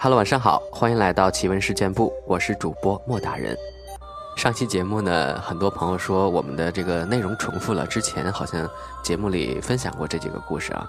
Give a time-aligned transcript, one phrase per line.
[0.00, 3.58] Hello，晚上好，欢迎来到奇闻事件部，我是主播莫大人。
[4.36, 8.70] 上期节目呢，很多朋友说我们的这个内容重复了，之前好像
[9.02, 10.88] 节目里分享过这几个故事啊，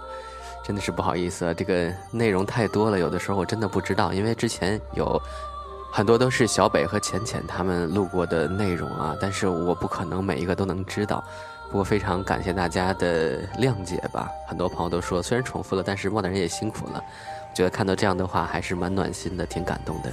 [0.64, 5.20] 真的是不好意思啊，这个内容太多了，有的时候我真的不知道，因为之前有
[5.92, 11.24] 很多都是小北和浅浅他们录过的内容啊，但是我不可能每一个都能知道。
[11.72, 17.04] 不过非常感谢大家的谅解吧，很多朋友都说虽然重复了，但是莫大人也辛苦了。
[17.54, 20.12] 觉得看到这样的话还是蛮暖心的，挺感动的。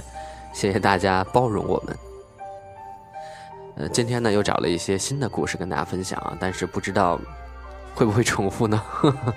[0.53, 1.97] 谢谢大家包容我们。
[3.77, 7.19] 呃，今天呢又找了一些新的故事跟大家分享啊，但是不知道
[7.95, 8.79] 会不会重复呢？
[8.87, 9.33] 呵 呵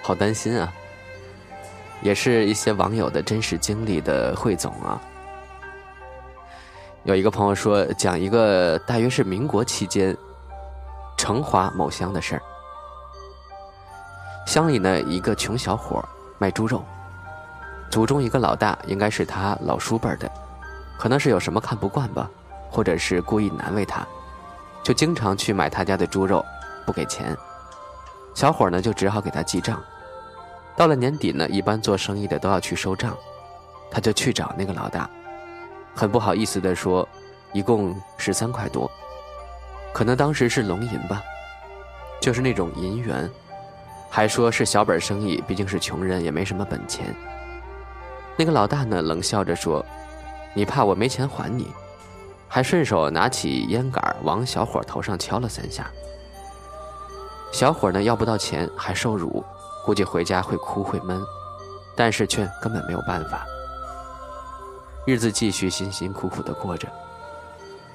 [0.00, 0.72] 好担心啊！
[2.00, 4.98] 也是一些网友的真实经历的汇总啊。
[7.04, 10.16] 有一个朋友说，讲一个大约是民国期间。
[11.18, 12.42] 成华某乡的事儿，
[14.46, 16.02] 乡里呢一个穷小伙
[16.38, 16.82] 卖猪肉，
[17.90, 20.30] 族中一个老大应该是他老叔辈的，
[20.96, 22.30] 可能是有什么看不惯吧，
[22.70, 24.06] 或者是故意难为他，
[24.82, 26.42] 就经常去买他家的猪肉，
[26.86, 27.36] 不给钱，
[28.32, 29.82] 小伙呢就只好给他记账。
[30.76, 33.14] 到了年底呢，一般做生意的都要去收账，
[33.90, 35.10] 他就去找那个老大，
[35.96, 37.06] 很不好意思的说，
[37.52, 38.88] 一共十三块多。
[39.98, 41.20] 可能当时是龙银吧，
[42.20, 43.28] 就是那种银元，
[44.08, 47.12] 还说是小本生意，毕竟是穷人，也没什么本钱。
[48.36, 49.84] 那个老大呢，冷笑着说
[50.54, 51.74] ：“你怕我没钱还你？”
[52.46, 55.90] 还顺手拿起烟杆往小伙头上敲了三下。
[57.50, 59.44] 小伙呢要不到钱，还受辱，
[59.84, 61.20] 估计回家会哭会闷，
[61.96, 63.44] 但是却根本没有办法。
[65.04, 66.86] 日子继续辛辛苦苦的过着，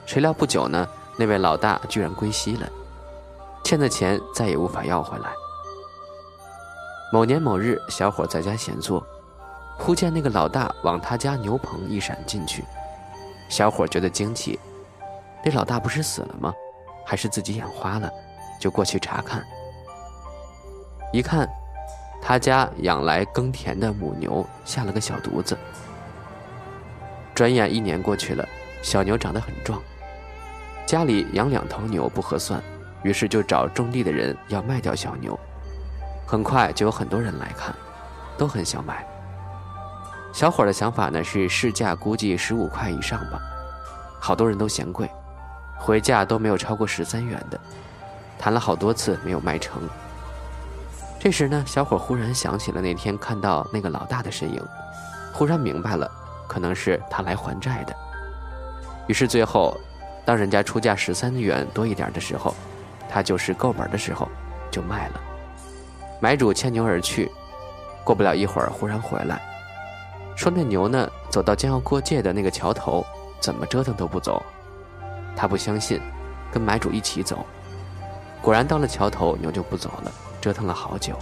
[0.06, 0.86] 谁料不久呢？
[1.18, 2.68] 那位老大居然归西了，
[3.64, 5.30] 欠的钱再也无法要回来。
[7.12, 9.06] 某年某日，小伙在家闲坐，
[9.78, 12.64] 忽见那个老大往他家牛棚一闪进去，
[13.50, 14.60] 小伙觉得惊奇，
[15.44, 16.52] 那老大不是死了吗？
[17.06, 18.10] 还是自己眼花了？
[18.60, 19.44] 就过去查看。
[21.12, 21.48] 一看，
[22.22, 25.56] 他家养来耕田的母牛下了个小犊子。
[27.36, 28.48] 转眼一年过去了，
[28.82, 29.80] 小牛长得很壮。
[30.86, 32.62] 家里养两头牛不合算，
[33.04, 35.38] 于是就找种地的人要卖掉小牛。
[36.26, 37.74] 很快就有很多人来看，
[38.38, 39.06] 都很想买。
[40.34, 43.40] 小伙的想法呢是市价估计十五块以上吧，
[44.20, 45.10] 好多人都嫌贵，
[45.78, 47.60] 回价都没有超过十三元的，
[48.38, 49.82] 谈了好多次没有卖成。
[51.20, 54.62] 这时呢，小伙忽然想起了那天看到那个老大的身影，
[55.32, 56.10] 忽然明白了，
[56.48, 57.96] 可能是他来还债的。
[59.08, 59.76] 于是最后。
[60.26, 62.56] 当人家出价十三元多一点的时候，
[63.10, 64.28] 他就是够本的时候，
[64.72, 65.22] 就卖了。
[66.20, 67.30] 买主牵牛而去，
[68.04, 69.42] 过不了一会儿，忽然回来，
[70.36, 73.06] 说那牛呢，走到将要过界的那个桥头，
[73.42, 74.42] 怎么折腾都不走。
[75.36, 76.00] 他不相信，
[76.52, 77.46] 跟买主一起走。
[78.42, 81.18] 果然到了桥头，牛就不走了，折腾了好久。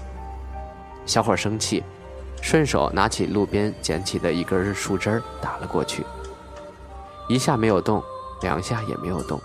[1.07, 1.83] 小伙生气，
[2.41, 6.05] 顺手拿起路边捡起的一根树枝打了过去，
[7.27, 8.03] 一下没有动。
[8.41, 9.39] 两下也没有动，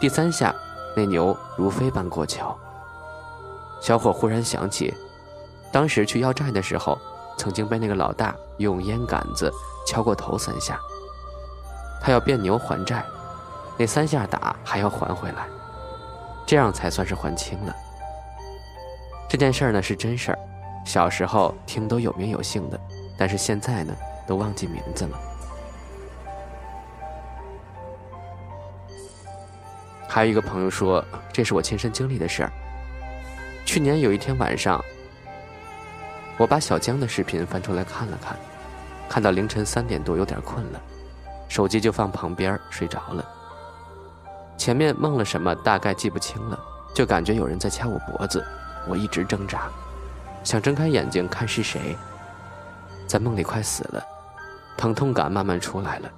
[0.00, 0.54] 第三下，
[0.96, 2.56] 那牛如飞般过桥。
[3.80, 4.94] 小伙忽然想起，
[5.70, 6.98] 当时去要债的时候，
[7.36, 9.52] 曾经被那个老大用烟杆子
[9.86, 10.78] 敲过头三下。
[12.00, 13.04] 他要变牛还债，
[13.76, 15.46] 那三下打还要还回来，
[16.46, 17.74] 这样才算是还清了。
[19.28, 20.38] 这件事儿呢是真事儿，
[20.84, 22.80] 小时候听都有名有姓的，
[23.18, 23.94] 但是现在呢
[24.26, 25.18] 都忘记名字了。
[30.16, 32.50] 还有一个朋友说，这是我亲身经历的事儿。
[33.66, 34.82] 去年有一天晚上，
[36.38, 38.34] 我把小江的视频翻出来看了看，
[39.10, 40.80] 看到凌晨三点多，有点困了，
[41.50, 43.22] 手机就放旁边睡着了。
[44.56, 46.58] 前面梦了什么，大概记不清了，
[46.94, 48.42] 就感觉有人在掐我脖子，
[48.88, 49.68] 我一直挣扎，
[50.42, 51.94] 想睁开眼睛看是谁，
[53.06, 54.02] 在梦里快死了，
[54.78, 56.10] 疼痛感慢慢出来了，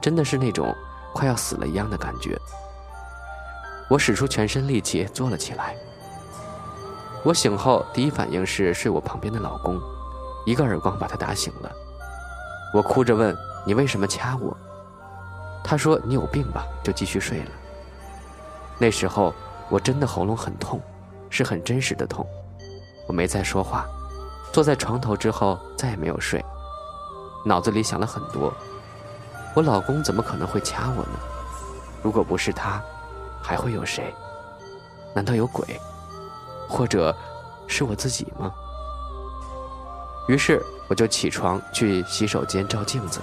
[0.00, 0.72] 真的是那种
[1.12, 2.38] 快要死了一样的感觉。
[3.88, 5.76] 我使出全身力气坐了起来。
[7.24, 9.80] 我醒后第一反应是睡我旁边的老公，
[10.44, 11.70] 一个耳光把他打醒了。
[12.74, 14.56] 我哭着问：“你为什么掐我？”
[15.62, 17.50] 他说：“你有病吧？”就继续睡了。
[18.78, 19.32] 那时候
[19.68, 20.80] 我真的喉咙很痛，
[21.30, 22.26] 是很真实的痛。
[23.06, 23.86] 我没再说话，
[24.52, 26.44] 坐在床头之后再也没有睡，
[27.44, 28.52] 脑子里想了很多。
[29.54, 31.18] 我老公怎么可能会掐我呢？
[32.02, 32.82] 如果不是他。
[33.42, 34.14] 还会有谁？
[35.14, 35.66] 难道有鬼？
[36.68, 37.14] 或者
[37.66, 38.52] 是我自己吗？
[40.28, 43.20] 于是我就起床去洗手间照镜子，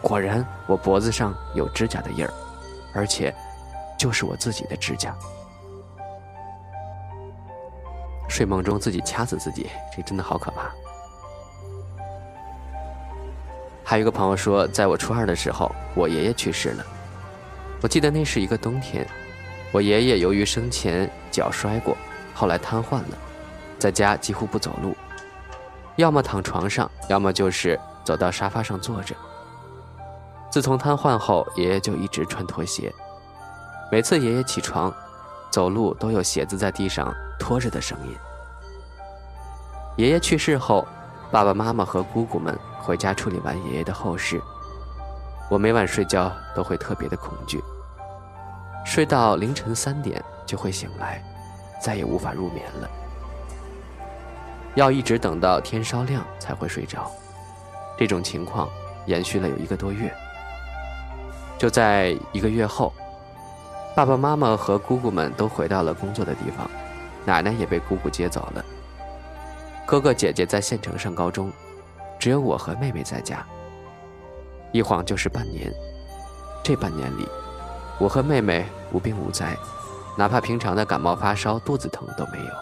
[0.00, 2.32] 果然我脖子上有指甲的印儿，
[2.94, 3.32] 而且
[3.98, 5.14] 就是我自己的指甲。
[8.28, 10.72] 睡梦中自己掐死自己，这真的好可怕。
[13.84, 16.84] 还有一个朋友说，在我初二的时候，我爷爷去世了。
[17.82, 19.06] 我记得那是一个冬天，
[19.74, 21.96] 我爷爷由于生前脚摔过，
[22.32, 23.18] 后来瘫痪了，
[23.76, 24.96] 在家几乎不走路，
[25.96, 29.16] 要么躺床上，要么就是走到沙发上坐着。
[30.48, 32.94] 自从瘫痪后，爷爷就一直穿拖鞋，
[33.90, 34.94] 每次爷爷起床，
[35.50, 38.14] 走路都有鞋子在地上拖着的声音。
[39.96, 40.86] 爷爷去世后，
[41.32, 42.56] 爸爸妈妈和姑姑们。
[42.80, 44.40] 回家处理完爷爷的后事，
[45.50, 47.64] 我每晚睡觉都会特别的恐惧，
[48.84, 51.22] 睡到凌晨三点就会醒来，
[51.80, 52.90] 再也无法入眠了，
[54.74, 57.10] 要一直等到天稍亮才会睡着。
[57.98, 58.68] 这种情况
[59.06, 60.12] 延续了有一个多月。
[61.56, 62.92] 就在一个月后，
[63.94, 66.68] 爸爸妈妈和姑姑们都回到了工作的地方，
[67.24, 68.64] 奶奶也被姑姑接走了，
[69.86, 71.50] 哥哥姐姐在县城上高中。
[72.18, 73.44] 只有我和妹妹在家，
[74.72, 75.72] 一晃就是半年。
[76.62, 77.28] 这半年里，
[77.98, 79.56] 我和妹妹无病无灾，
[80.16, 82.52] 哪怕平常的感冒发烧、肚子疼都没有，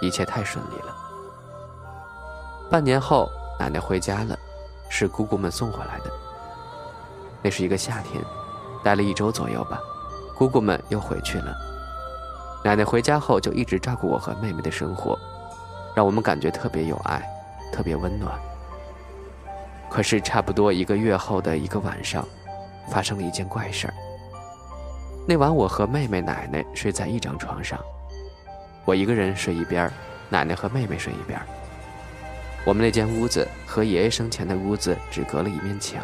[0.00, 0.96] 一切太顺利了。
[2.70, 3.28] 半年后，
[3.58, 4.38] 奶奶回家了，
[4.88, 6.10] 是姑姑们送回来的。
[7.42, 8.22] 那是一个夏天，
[8.84, 9.80] 待了一周左右吧，
[10.36, 11.52] 姑姑们又回去了。
[12.62, 15.18] 奶奶回家后就一直照顾我和妹妹的生活，
[15.96, 17.22] 让我们感觉特别有爱，
[17.72, 18.38] 特别温暖。
[19.90, 22.24] 可是，差不多一个月后的一个晚上，
[22.88, 23.94] 发生了一件怪事儿。
[25.30, 27.78] 那晚，我和妹妹、奶奶睡在一张床上，
[28.84, 29.88] 我一个人睡一边，
[30.28, 31.40] 奶奶和妹妹睡一边。
[32.64, 36.02] 我们那间屋子和爷爷生前的屋子只隔了一面墙，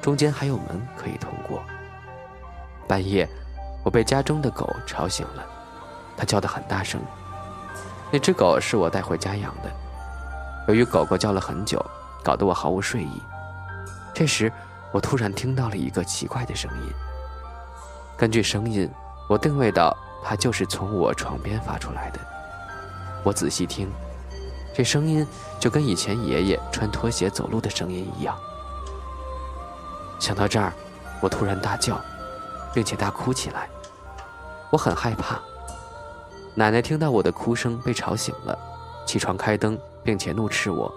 [0.00, 1.62] 中间还有门可以通过。
[2.88, 3.28] 半夜，
[3.84, 5.44] 我被家中的狗吵醒了，
[6.16, 6.98] 它叫得很大声。
[8.10, 9.70] 那只狗是我带回家养的，
[10.66, 11.78] 由于狗狗叫了很久。
[12.24, 13.22] 搞得我毫无睡意。
[14.14, 14.50] 这时，
[14.92, 16.92] 我突然听到了一个奇怪的声音。
[18.20, 18.86] 根据声音，
[19.28, 22.20] 我定位到它就是从我床边发出来的。
[23.24, 23.90] 我仔细听，
[24.74, 25.26] 这声音
[25.58, 28.36] 就跟以前爷爷穿拖鞋走路的声音一样。
[30.18, 30.70] 想到这儿，
[31.22, 31.98] 我突然大叫，
[32.74, 33.66] 并且大哭起来。
[34.68, 35.40] 我很害怕。
[36.54, 38.58] 奶奶听到我的哭声，被吵醒了，
[39.06, 40.92] 起床开灯，并且怒斥我。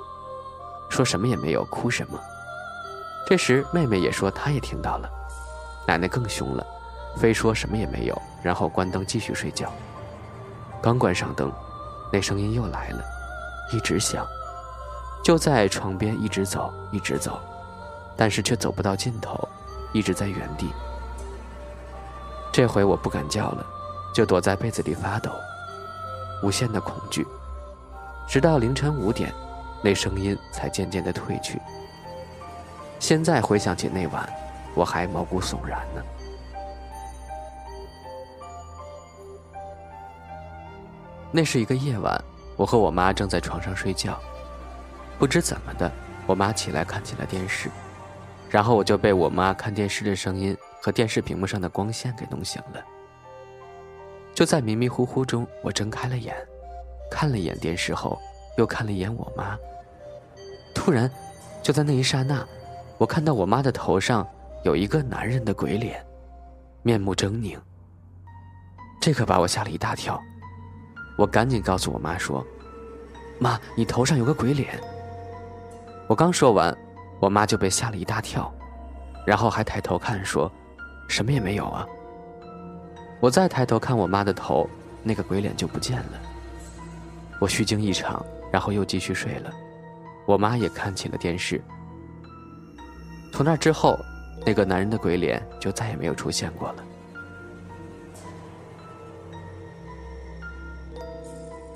[0.89, 2.19] 说什么也没有，哭什么？
[3.25, 5.09] 这时妹妹也说她也听到了，
[5.87, 6.67] 奶奶更凶了，
[7.18, 9.71] 非说什么也没有，然后关灯继续睡觉。
[10.81, 11.51] 刚关上灯，
[12.12, 13.04] 那声音又来了，
[13.71, 14.25] 一直响，
[15.24, 17.39] 就在床边一直走，一直走，
[18.18, 19.48] 但是却走不到尽头，
[19.94, 20.69] 一直在原地。
[22.51, 23.66] 这回我不敢叫了，
[24.13, 25.31] 就躲在被子里发抖，
[26.44, 27.25] 无限的恐惧，
[28.27, 29.33] 直到凌晨五点。
[29.86, 31.59] 那声音才渐渐的退去。
[33.00, 34.31] 现在回想起那晚，
[34.74, 36.01] 我还毛骨悚然呢。
[41.35, 42.24] 那是一个夜晚，
[42.56, 44.19] 我和我妈正在床上睡觉，
[45.18, 45.91] 不知怎么的，
[46.27, 47.71] 我妈起来看起了电视，
[48.52, 52.80] 然后我就被我妈看电视的声音和电视屏幕上的光线给弄醒了。
[54.35, 56.35] 就在迷迷糊糊中，我睁开了眼，
[57.09, 58.21] 看了一眼电视后，
[58.56, 59.57] 又看了一眼我妈。
[60.75, 61.09] 突然，
[61.63, 62.45] 就在那一刹那，
[62.99, 64.28] 我看到我妈的头上
[64.63, 66.06] 有一个男人的鬼脸，
[66.83, 67.57] 面目狰狞。
[69.02, 70.21] 这可把我吓了一大跳，
[71.15, 72.45] 我赶紧告诉我妈说
[73.39, 74.79] ：“妈，你头上有个鬼脸。”
[76.07, 76.75] 我刚说完，
[77.19, 78.53] 我妈就被吓了一大跳，
[79.25, 80.51] 然后还抬头看说
[81.07, 81.87] ：“什么也没有啊。”
[83.21, 84.69] 我再抬头看我妈的头，
[85.01, 86.19] 那个鬼脸就不见了。
[87.39, 89.51] 我虚惊一场，然后又继续睡了。
[90.25, 91.61] 我妈也看起了电视。
[93.31, 93.97] 从那之后，
[94.45, 96.83] 那个男人的鬼脸就再也没有出现过了。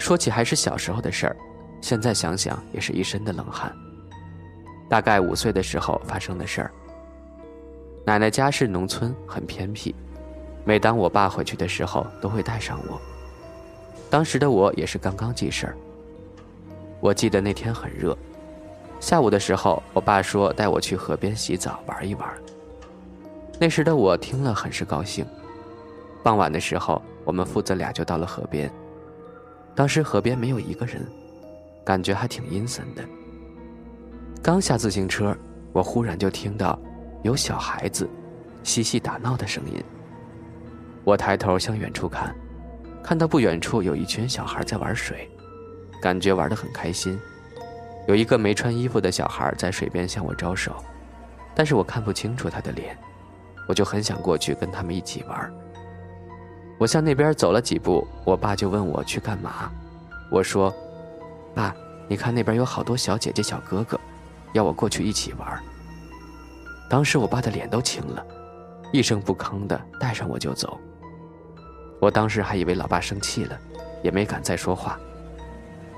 [0.08, 1.36] 说起还是小时候的事儿，
[1.82, 3.76] 现在想想也是一身的冷汗。
[4.88, 6.72] 大概五岁的时候发生的事儿。
[8.06, 9.94] 奶奶家是农村，很偏僻，
[10.64, 12.98] 每当我爸回去的时候，都会带上我。
[14.10, 15.76] 当时的我也是刚刚记事儿。
[17.02, 18.18] 我记得那天很热。
[19.02, 22.34] 下午的时候，我爸说带我去河边洗澡玩一玩。
[23.60, 25.26] 那时的我听了很是高兴。
[26.24, 28.72] 傍晚的时候，我们父子俩就到了河边。
[29.78, 31.06] 当时河边没有一个人，
[31.86, 33.04] 感觉还挺阴森的，
[34.42, 35.38] 刚下自行车，
[35.72, 36.80] 我忽然就听到
[37.22, 38.10] 有小孩子
[38.64, 39.80] 嬉戏打闹的声音。
[41.04, 42.36] 我抬头向远处看，
[43.04, 45.30] 看到不远处有一群小孩在玩水，
[46.02, 47.16] 感觉玩得很开心。
[48.08, 50.76] 有一个没穿衣服的小孩在水边向我招手，
[51.54, 52.98] 但是我看不清楚他的脸，
[53.68, 55.54] 我就很想过去跟他们一起玩。
[56.78, 59.72] 我向那边走了几步，我爸就问我去干嘛。
[60.30, 60.74] 我说
[61.56, 61.76] ：“爸，
[62.08, 64.00] 你看那边有好多小姐姐、小哥哥。”
[64.54, 65.62] 要我过去一起玩。
[66.90, 68.26] 当时我爸的脸都青了，
[68.92, 70.80] 一声不吭的带上我就走。
[72.00, 73.60] 我当时还以为老爸生气了，
[74.02, 74.98] 也没敢再说话。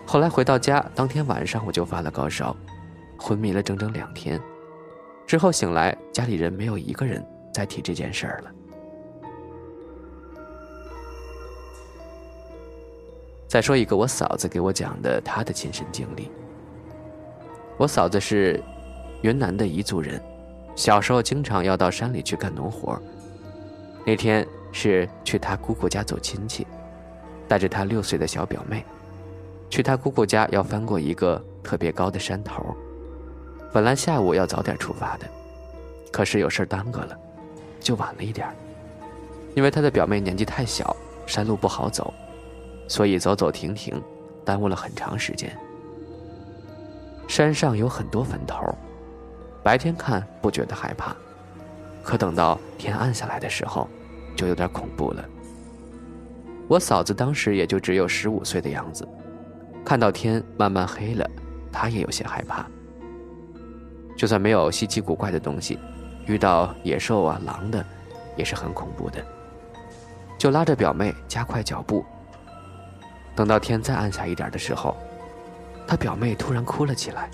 [0.06, 2.56] 后来回到家，当天晚上我就发了高烧，
[3.18, 4.42] 昏迷了整整两天。
[5.28, 8.52] 之后醒来，家里人没有一个人再提这件事儿了。
[13.50, 16.30] 再说一个我嫂子给我讲的她的亲身经历。
[17.78, 18.64] 我嫂子是
[19.24, 20.22] 云南的彝族人，
[20.76, 23.02] 小时候经常要到山里去干农活。
[24.06, 26.68] 那天是去她姑姑家走亲戚，
[27.48, 28.86] 带着她六岁的小表妹，
[29.68, 32.64] 去她姑姑家要翻过一个特别高的山头。
[33.74, 35.26] 本来下午要早点出发的，
[36.12, 37.18] 可是有事耽搁了，
[37.80, 38.48] 就晚了一点。
[39.56, 42.14] 因为她的表妹年纪太小，山路不好走，
[42.90, 44.02] 所以走走停停，
[44.44, 45.56] 耽误了很长时间。
[47.28, 48.58] 山上有很多坟头，
[49.64, 51.16] 白天看不觉得害怕，
[52.04, 53.88] 可等到天暗下来的时候，
[54.36, 55.24] 就有点恐怖了。
[56.68, 59.08] 我嫂子当时也就只有十五岁的样子，
[59.86, 61.30] 看到天慢慢黑了，
[61.72, 62.66] 她也有些害怕。
[64.18, 65.78] 就算没有稀奇古怪的东西，
[66.26, 67.86] 遇到野兽啊、狼的，
[68.36, 69.24] 也是很恐怖的。
[70.40, 72.04] 就拉着表妹加快脚步。
[73.40, 74.98] 等到天再暗下一点的时候。
[75.88, 77.32] 他表妹突然哭了起来，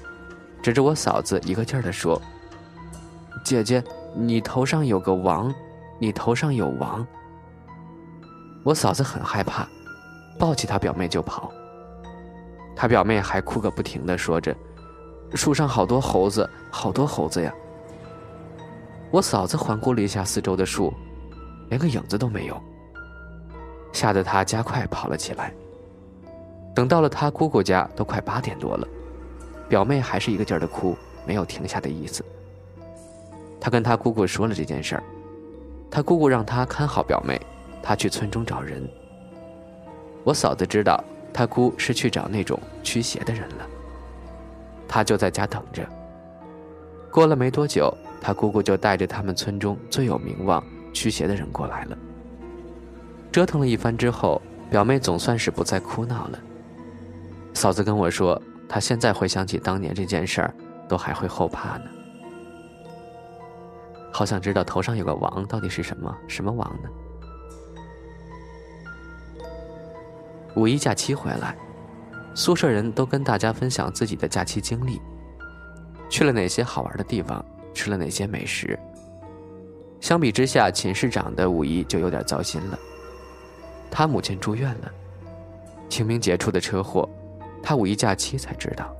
[0.61, 2.21] 指着我嫂子，一个劲儿地说
[3.43, 3.83] ：“姐姐，
[4.13, 5.51] 你头上有个王，
[5.97, 7.05] 你头上有王。”
[8.61, 9.67] 我嫂子很害怕，
[10.37, 11.51] 抱起他表妹就跑。
[12.75, 14.55] 他表妹还哭个不停的说着
[15.33, 17.51] ：“树上好多猴子，好多猴子呀！”
[19.09, 20.93] 我嫂子环顾了一下四周的树，
[21.69, 22.61] 连个影子都没有，
[23.91, 25.51] 吓得她加快跑了起来。
[26.75, 28.87] 等到了他姑姑家，都快八点多了，
[29.69, 32.23] 表妹还是一个劲儿的哭，没有停下的意思。
[33.61, 35.03] 他跟他姑姑说了这件事儿，
[35.89, 37.39] 他姑姑让他看好表妹，
[37.81, 38.87] 他去村中找人。
[40.25, 41.01] 我嫂子知道
[41.33, 43.65] 他姑是去找那种驱邪的人了，
[44.85, 45.87] 他就在家等着。
[47.09, 51.97] 过了没多久，他姑姑就带着他们村中最有名望驱邪的人过来了。
[53.31, 56.39] 折腾了一番之后，表妹总算是不再哭闹了。
[57.55, 60.53] 嫂子跟我说，她现在回想起当年这件事儿，
[60.87, 61.85] 都还会后怕呢。
[64.11, 66.89] 好想知道头上有个王到底是什么什么王呢？
[70.55, 71.57] 五一假期回来，
[72.33, 75.01] 宿舍人都跟大家分享自己的假期经历，
[76.09, 77.43] 去了哪些好玩的地方，
[77.73, 78.77] 吃了哪些美食。
[80.01, 82.77] 相比之下，寝室长的五一就有点糟心了，
[83.89, 84.91] 他母亲住院了，
[85.89, 87.09] 清明节出的车祸。
[87.65, 88.95] 他五一假期才知道，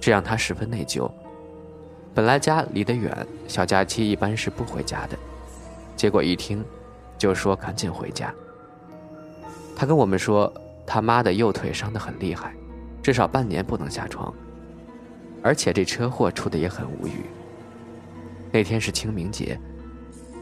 [0.00, 1.08] 这让他十分内疚。
[2.12, 5.16] 本来家离得远，小假期一般是不回家的，
[5.94, 6.64] 结果一听，
[7.16, 8.34] 就说赶紧回家。
[9.76, 10.52] 他跟我们说，
[10.84, 12.52] 他妈的右腿伤得很厉害，
[13.00, 14.34] 至少半年不能下床，
[15.44, 17.26] 而且这车祸出的也很无语。
[18.50, 19.56] 那天是清明节，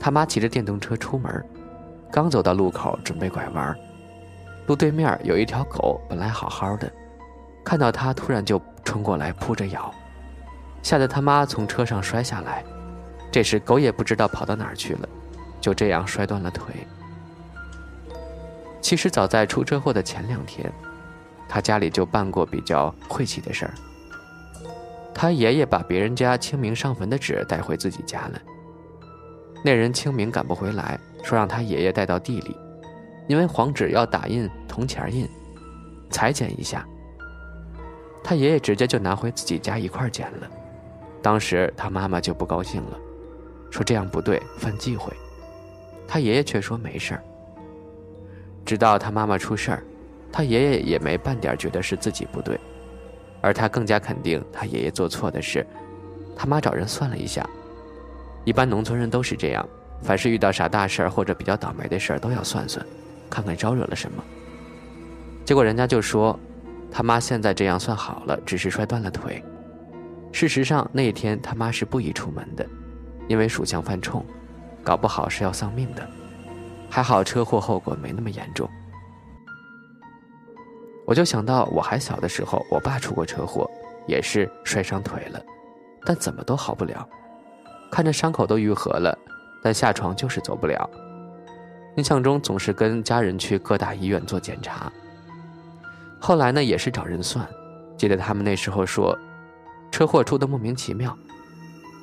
[0.00, 1.44] 他妈骑着电动车出门，
[2.10, 3.76] 刚走到路口准备拐弯。
[4.66, 6.90] 路对面有一条狗，本来好好的，
[7.64, 9.92] 看到他突然就冲过来扑着咬，
[10.82, 12.64] 吓得他妈从车上摔下来。
[13.30, 15.08] 这时狗也不知道跑到哪儿去了，
[15.60, 16.74] 就这样摔断了腿。
[18.80, 20.72] 其实早在出车祸的前两天，
[21.48, 23.74] 他家里就办过比较晦气的事儿。
[25.14, 28.40] 他爷爷把别人家清明上坟的纸带回自己家了，
[29.64, 32.56] 那人清明赶不回来，说让他爷爷带到地里。
[33.26, 35.28] 因为黄纸要打印铜钱印，
[36.10, 36.86] 裁剪一下。
[38.22, 40.50] 他爷爷直接就拿回自己家一块剪了。
[41.22, 42.98] 当时他妈妈就不高兴了，
[43.70, 45.12] 说这样不对，犯忌讳。
[46.06, 47.22] 他爷爷却说没事儿。
[48.64, 49.82] 直到他妈妈出事儿，
[50.32, 52.58] 他爷爷也没半点觉得是自己不对，
[53.40, 55.66] 而他更加肯定他爷爷做错的是，
[56.36, 57.48] 他妈找人算了一下，
[58.44, 59.68] 一般农村人都是这样，
[60.02, 62.84] 凡是遇到啥大事儿或者比较倒霉的事儿都要算算。
[63.30, 64.22] 看看招惹了什么，
[65.44, 66.38] 结果人家就说，
[66.90, 69.42] 他妈现在这样算好了，只是摔断了腿，
[70.32, 72.66] 事实上，那天他妈是不宜出门的，
[73.28, 74.24] 因为属相犯冲，
[74.82, 76.06] 搞不好是要丧命的。
[76.88, 78.68] 还好车祸后果没那么严重。
[81.04, 83.70] 我就想到我还小的时候，我爸出过车祸，
[84.06, 85.40] 也是摔伤腿了，
[86.04, 87.08] 但怎么都好不了。
[87.90, 89.16] 看着伤口都愈合了，
[89.62, 90.88] 但下床就是走不了。
[91.96, 94.92] 印象中总是跟家人去各大医院做检查。
[96.20, 97.46] 后来呢，也是找人算，
[97.96, 99.18] 记得他们那时候说，
[99.90, 101.16] 车祸出的莫名其妙。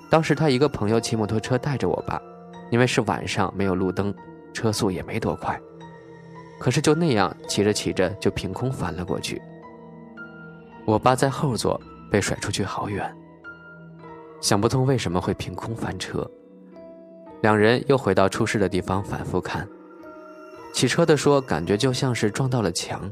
[0.09, 2.21] 当时他一个朋友骑摩托车带着我爸，
[2.69, 4.13] 因为是晚上没有路灯，
[4.53, 5.59] 车速也没多快，
[6.59, 9.41] 可是就那样骑着骑着就凭空翻了过去。
[10.85, 11.79] 我爸在后座
[12.11, 13.15] 被甩出去好远。
[14.41, 16.29] 想不通为什么会凭空翻车。
[17.41, 19.67] 两人又回到出事的地方反复看，
[20.73, 23.09] 骑车的说感觉就像是撞到了墙。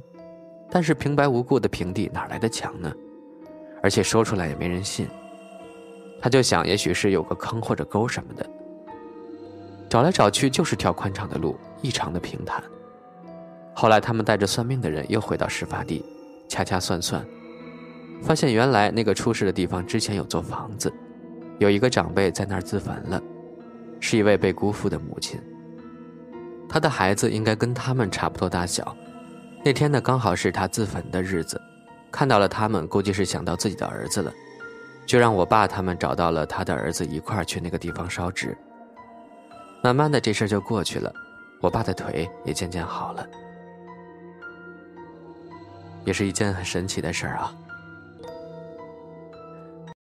[0.74, 2.90] 但是平白无故的平地哪来的墙呢？
[3.84, 5.06] 而且说出来也没人信。
[6.22, 8.50] 他就想，也许是有个坑或者沟什么的。
[9.90, 12.64] 找来找去就是条宽敞的路，异常的平坦。
[13.74, 16.06] 后来他们带着算命的人又回到事发地，
[16.48, 17.26] 掐掐算算，
[18.22, 20.94] 发现原来那个出事的地方之前有座房子，
[21.60, 23.22] 有一个长辈在那儿自焚了，
[24.00, 25.38] 是一位被辜负的母亲。
[26.72, 28.96] 他的孩子应该跟他们差不多大小。
[29.62, 31.62] 那天呢，刚好是他自焚的日子，
[32.10, 34.32] 看到了他们，估计是想到自己的儿子了，
[35.06, 38.58] 就让我爸他们找到了他的儿子，一块儿去那个地方烧纸。
[39.84, 41.14] 慢慢的，这事儿就过去了，
[41.60, 43.28] 我爸的腿也渐渐好了，
[46.06, 47.54] 也是一件很神奇的事儿啊。